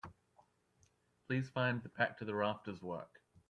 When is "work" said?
2.81-3.21